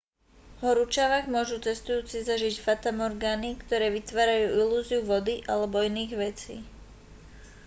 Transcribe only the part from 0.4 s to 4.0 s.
v horúčavách môžu cestujúci zažiť fatamorgány ktoré